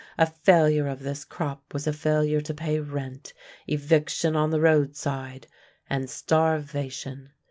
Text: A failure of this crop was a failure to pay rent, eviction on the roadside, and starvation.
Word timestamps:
A 0.17 0.25
failure 0.25 0.87
of 0.87 1.01
this 1.01 1.23
crop 1.23 1.75
was 1.75 1.85
a 1.85 1.93
failure 1.93 2.41
to 2.41 2.55
pay 2.55 2.79
rent, 2.79 3.33
eviction 3.67 4.35
on 4.35 4.49
the 4.49 4.59
roadside, 4.59 5.45
and 5.91 6.09
starvation. 6.09 7.29